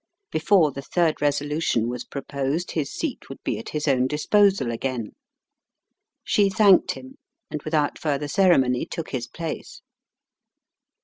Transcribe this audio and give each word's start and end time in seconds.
Before 0.31 0.71
the 0.71 0.81
third 0.81 1.21
resolution 1.21 1.87
was 1.87 2.05
proposed 2.05 2.71
his 2.71 2.91
seat 2.91 3.29
would 3.29 3.37
be 3.43 3.59
at 3.59 3.69
his 3.69 3.87
own 3.87 4.07
disposal 4.07 4.71
again. 4.71 5.11
She 6.23 6.49
thanked 6.49 6.93
him, 6.93 7.19
and 7.51 7.61
without 7.61 7.99
further 7.99 8.27
ceremony 8.27 8.87
took 8.87 9.11
his 9.11 9.27
place. 9.27 9.83